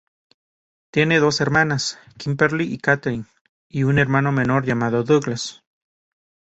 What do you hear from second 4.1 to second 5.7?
menor llamado Douglas.